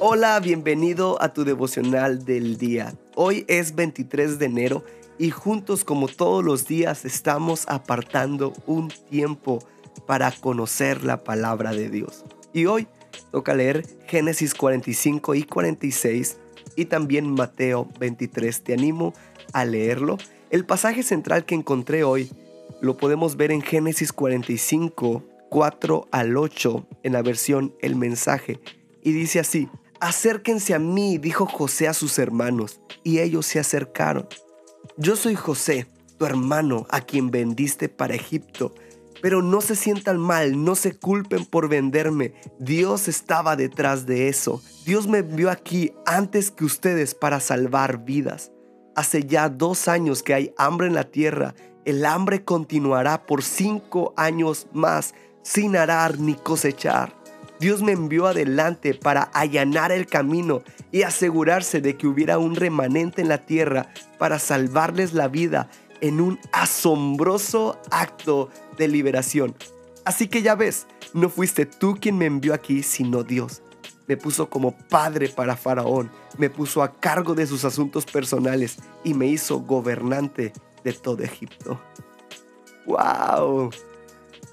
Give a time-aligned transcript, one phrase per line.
[0.00, 2.94] Hola, bienvenido a tu devocional del día.
[3.16, 4.84] Hoy es 23 de enero
[5.18, 9.58] y juntos como todos los días estamos apartando un tiempo
[10.06, 12.24] para conocer la palabra de Dios.
[12.52, 12.86] Y hoy
[13.32, 16.38] toca leer Génesis 45 y 46
[16.76, 18.62] y también Mateo 23.
[18.62, 19.14] Te animo
[19.52, 20.16] a leerlo.
[20.50, 22.30] El pasaje central que encontré hoy
[22.80, 28.60] lo podemos ver en Génesis 45, 4 al 8 en la versión El mensaje.
[29.02, 29.68] Y dice así,
[30.00, 34.28] acérquense a mí, dijo José a sus hermanos, y ellos se acercaron.
[34.96, 35.86] Yo soy José,
[36.18, 38.74] tu hermano, a quien vendiste para Egipto.
[39.20, 42.34] Pero no se sientan mal, no se culpen por venderme.
[42.58, 44.62] Dios estaba detrás de eso.
[44.84, 48.52] Dios me envió aquí antes que ustedes para salvar vidas.
[48.94, 51.54] Hace ya dos años que hay hambre en la tierra.
[51.84, 57.17] El hambre continuará por cinco años más, sin arar ni cosechar.
[57.60, 60.62] Dios me envió adelante para allanar el camino
[60.92, 65.68] y asegurarse de que hubiera un remanente en la tierra para salvarles la vida
[66.00, 69.56] en un asombroso acto de liberación.
[70.04, 73.62] Así que ya ves, no fuiste tú quien me envió aquí, sino Dios.
[74.06, 79.12] Me puso como padre para Faraón, me puso a cargo de sus asuntos personales y
[79.12, 81.78] me hizo gobernante de todo Egipto.
[82.86, 83.70] ¡Wow!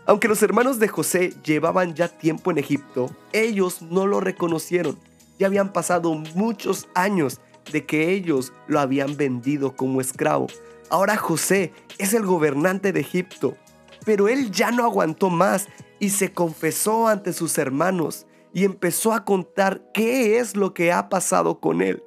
[0.08, 5.00] Aunque los hermanos de José llevaban ya tiempo en Egipto, ellos no lo reconocieron.
[5.40, 10.48] Ya habían pasado muchos años de que ellos lo habían vendido como esclavo.
[10.92, 13.58] Ahora José es el gobernante de Egipto,
[14.06, 15.68] pero él ya no aguantó más
[16.00, 21.10] y se confesó ante sus hermanos y empezó a contar qué es lo que ha
[21.10, 22.04] pasado con él.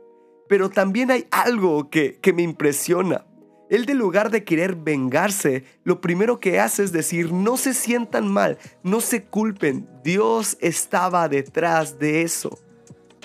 [0.49, 3.27] Pero también hay algo que, que me impresiona.
[3.71, 8.27] Él de lugar de querer vengarse, lo primero que hace es decir, no se sientan
[8.27, 12.59] mal, no se culpen, Dios estaba detrás de eso.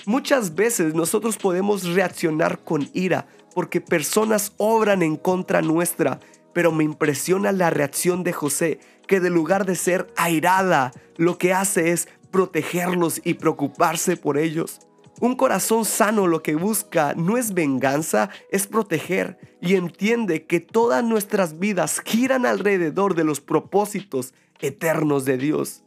[0.06, 6.20] Muchas veces nosotros podemos reaccionar con ira porque personas obran en contra nuestra,
[6.52, 11.54] pero me impresiona la reacción de José, que de lugar de ser airada, lo que
[11.54, 14.80] hace es protegerlos y preocuparse por ellos.
[15.20, 21.04] Un corazón sano lo que busca no es venganza, es proteger y entiende que todas
[21.04, 25.84] nuestras vidas giran alrededor de los propósitos eternos de Dios.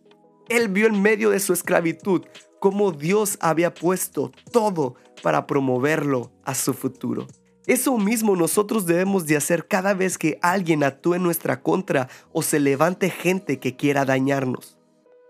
[0.50, 2.24] Él vio en medio de su esclavitud
[2.60, 7.28] cómo Dios había puesto todo para promoverlo a su futuro.
[7.66, 12.42] Eso mismo nosotros debemos de hacer cada vez que alguien actúe en nuestra contra o
[12.42, 14.78] se levante gente que quiera dañarnos.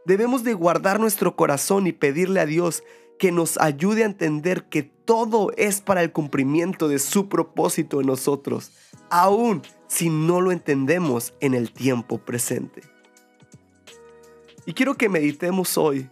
[0.05, 2.83] Debemos de guardar nuestro corazón y pedirle a Dios
[3.17, 8.07] que nos ayude a entender que todo es para el cumplimiento de su propósito en
[8.07, 8.72] nosotros,
[9.09, 12.81] aun si no lo entendemos en el tiempo presente.
[14.66, 16.09] Y quiero que meditemos hoy,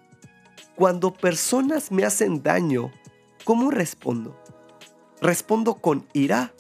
[0.76, 2.92] cuando personas me hacen daño,
[3.44, 4.42] ¿cómo respondo?
[5.22, 6.54] ¿Respondo con ira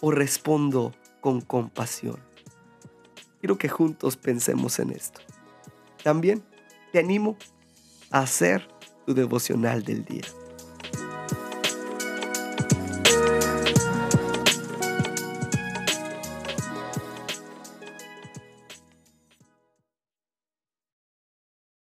[0.00, 2.20] o respondo con compasión?
[3.40, 5.20] Quiero que juntos pensemos en esto.
[6.02, 6.44] También
[6.92, 7.36] te animo
[8.10, 8.68] a hacer
[9.06, 10.24] tu devocional del día.